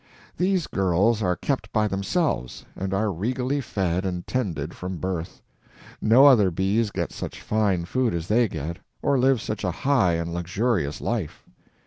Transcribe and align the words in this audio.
These 0.35 0.65
girls 0.65 1.21
are 1.21 1.35
kept 1.35 1.71
by 1.71 1.87
themselves, 1.87 2.65
and 2.75 2.91
are 2.91 3.11
regally 3.13 3.61
fed 3.61 4.03
and 4.03 4.25
tended 4.25 4.73
from 4.73 4.97
birth. 4.97 5.43
No 6.01 6.25
other 6.25 6.49
bees 6.49 6.89
get 6.89 7.11
such 7.13 7.39
fine 7.39 7.85
food 7.85 8.15
as 8.15 8.27
they 8.27 8.47
get, 8.47 8.77
or 9.03 9.19
live 9.19 9.39
such 9.39 9.63
a 9.63 9.69
high 9.69 10.13
and 10.13 10.33
luxurious 10.33 11.01
life. 11.01 11.43